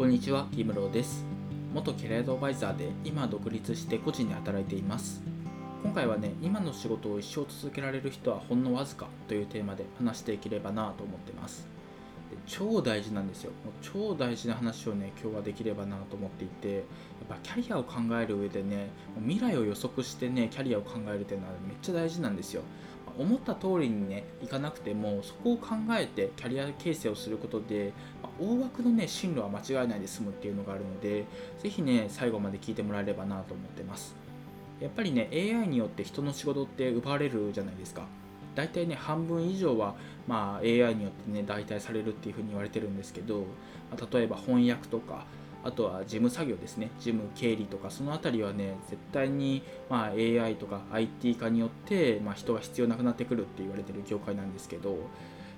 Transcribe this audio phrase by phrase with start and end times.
[0.00, 1.26] こんにちは、キムローです。
[1.74, 5.20] 元キャリアアドバイザーで今独立して個人で働いています。
[5.82, 11.68] 今回はね、今の仕事を一生続けられる人はほんのわずかというテーマで話していければなと思ってます。
[12.30, 13.50] で超大事なんですよ。
[13.62, 16.84] もう超大事な話をね、今日はできればなと思っていて、やっ
[17.28, 22.62] ぱキャリアを考える上でね、もう未来を予測してね、キャリアを考えるっていうのはめっちゃ大事なんですよ。
[23.18, 31.24] 思った通りにねいかなくてもそこを考えてキャリア形成をすることでま大枠のね進路は間違いないで済むっていうのがあるので
[31.62, 34.14] ぜひね最後まで聞いてもらえればなと思ってます。
[34.80, 38.06] やっぱりね AI によって人の仕事って奪われるじゃないですか。
[38.54, 39.94] 大体ね半分以上は、
[40.26, 43.44] まあ、AI によってね代替されるっていうふうに言われてるんですけど、
[43.90, 45.24] ま例えば翻訳とか
[45.62, 54.96] あとは事務作業ですね、事務経理とか、そのあたりはね、絶対に、ま、AI とか IT 化によって、ま、人が必要なくなってくるって言われてる業界なんですけど、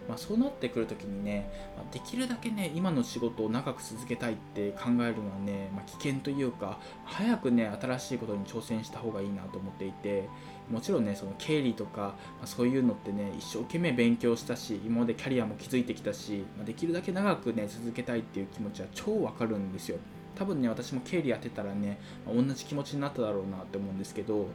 [0.09, 1.51] まあ、そうなってくるときにね、
[1.93, 10.29] できるだけね、今の仕事を長く続けたいって考えるのはね、まあ、危険というか、早くね、新しいことに挑戦した方がいいなと思っていて、
[10.73, 19.99] もちろんね、その経理とか、まあ、そういうのってね、一生懸命勉強したし、今までキャリアも築いてきたし、まあ、できるだけ長くね、続けたいっていう気持ちは超わかるんですよ。
[20.35, 24.49] 多分ね、私も経理やってたらね、まあ同じ気持ちになっただろうなって思うんですけど、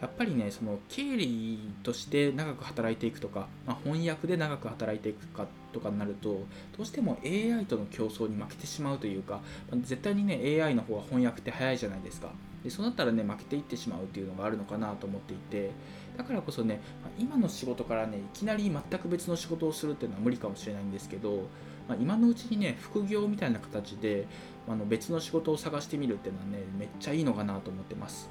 [0.00, 6.44] やっぱりね、その経理として長く働いていくとか、まあ、翻訳で長く働いていくかとかになると、
[6.76, 12.30] どうしても AI との競争に負けてしまうというか、まあ絶対にね、AI の方が翻訳って早いじゃないですか。
[12.66, 15.70] でそうなったらね、負けていってしまうっていうのがあるのかなと思っていて、
[16.16, 16.80] だからこそね、
[17.16, 21.48] 今の仕事からね、いきなり全く別の仕事をするっていうのは無理かもしれないんですけど、
[21.88, 24.26] まあ、今のうちにね、副業みたいな形で、
[24.66, 28.28] あの別の仕事を探してみるっていうのはね、めっちゃいいのかなと思ってます。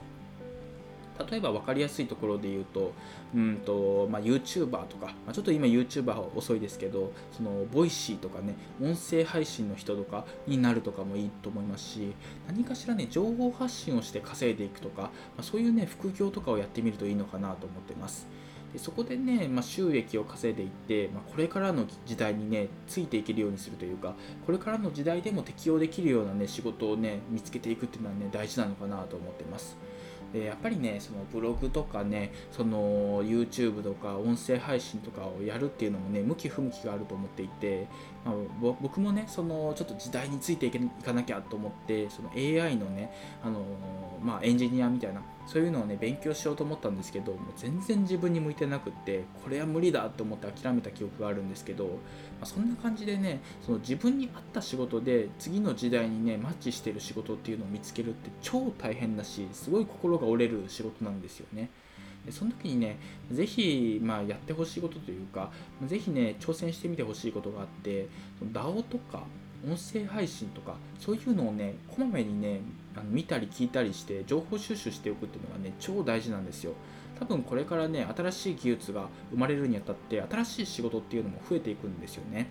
[1.29, 2.93] 例えば分かりやすいところで言うと、
[3.33, 12.13] うんとまあ、YouTuber とか、まあ、ちょっと今 YouTuber は遅いですけど、その Voicy とかね、音声配信の人とかになるとかもいいと思いますし、
[12.47, 15.09] 何かしらね、情報発信をして稼いでいくとか、ま
[15.39, 18.27] あ、そういうね、副業とかをやってみるといいのかなと思ってます。
[18.75, 29.77] でそこでね、まあ、収益を稼いでいって、まあ、これからの時代にねついていけるようにするというかこれからの時代でも適用できるようなね仕事をね見つけていくっていうのはね大事なのかなと思ってます
[30.33, 37.87] でやっぱりねそのブログとかねその YouTube とか音声配信とかをやるっていうのもね向き不向きがあると思っていて、
[38.23, 38.35] まあ、
[38.81, 43.11] 僕もねそのちょっと時代についていけいかなきゃと思ってその AI のね
[43.43, 43.61] あの
[44.23, 51.91] まあ、エンジニアみたいなそういうのをね勉強しようと思ったんですけどもう全然自分に向いてなくってこれは無理だと思って諦めた記憶があるんですけど、ま
[52.41, 61.69] あ、そんな感じでねその自分に合った仕事で次の時代にねマッチしてる仕事っていうのを見つけるって超大変だしすごい心が折れる仕事なんですよね。
[62.25, 62.97] でその時にね、
[63.31, 65.51] ぜひ、まあ、やってほしいことというか、
[65.85, 68.07] ぜひね、挑戦してみてほしいことがあって、
[68.43, 69.23] DAO とか、
[69.63, 72.61] 音声配信とか、そういうのをね、こまめにね、
[72.95, 76.73] あの見たり聞いたりして、情報収集しておくっていうのがね、超大事なんですよ。
[77.19, 82.47] 多分これからね、新しい技術が生まれるにあたって、新しい仕事っていうのも増えていくんですよね。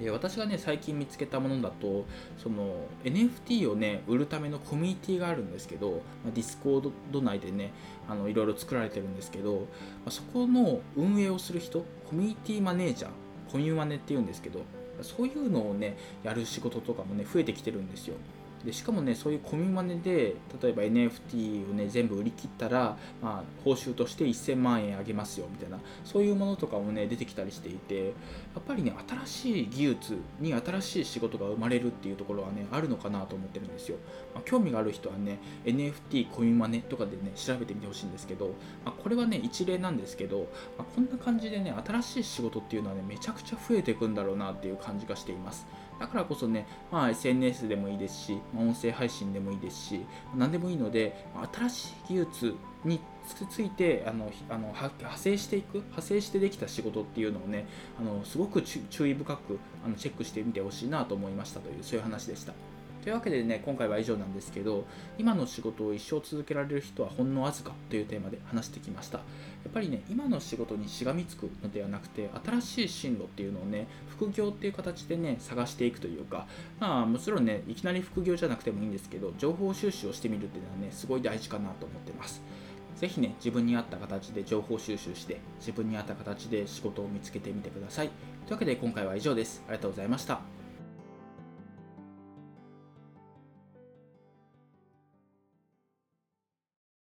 [0.00, 2.06] で私がね最近見つけたものだと
[2.38, 7.72] その NFT をね売るためのコミュニティがあるんですけど、まあ、 Discord 内でね
[8.08, 9.66] あのいろいろ作られてるんですけど、ま
[10.06, 13.10] あ、そこの運営をする人コミュニティマネージャー
[13.50, 14.62] コミュマネっていうんですけど
[15.02, 18.16] そういうのをねやる仕事とかもね増えてきてるんですよ
[18.64, 25.78] でしかもねそういうコミマネで例えば NFT をね全部売り切ったら、まあ、報酬として1000万円あげますよみたいな。
[26.04, 28.10] そういうものとかもね出てきたりしていてや
[28.60, 33.96] っぱりね新しい技術に新しい仕事が生まれるっていうところはねあるのかなと思ってるんですよ、
[34.34, 38.48] まあ、興味がある人はね NFT コミマネとかでね調べてみてほしいんですけど、
[38.84, 40.46] まあ、これはね一例なんですけど、
[40.78, 45.66] まあ、こんな感じでね新しい仕事っていうのはねめちゃくちゃ増えていくんだろうなっていう感じがしています。
[46.02, 50.04] だからこそね、まあ、SNS でもいいですし、まあ音声配信でもいいですし、
[50.36, 53.00] 何でもいいので、まあ新しい技術に
[53.48, 57.66] ついてあのあの派生していく、派生してできた仕事っていうのをね、
[58.00, 62.52] あのすごく注注意深くあのチェックしてみてほしいなと思いましたという、そういう話でした。
[63.02, 64.84] というわけでね、今回は以上なんですけど、
[65.18, 69.18] 今の仕事を一生続けられる人はほんのわずかというテーマで話してきました。
[69.18, 69.24] や
[69.68, 76.46] っぱりね、今の仕事にしがみつくのではなくて、新しい進路っていうのをね、副業っていう形でね、探していくというか、
[76.78, 82.40] まあもちろんね、いきなり副業じゃなくてもいいんですけど、情報収集をしてみるっていうのはね、すごい大事かなと思ってます。
[82.96, 88.10] ぜひね、自分に合った形で情報収集して、自分に合った形で仕事を見つけてみてください。
[88.46, 89.64] というわけで今回は以上です。
[89.66, 90.61] ありがとうございました。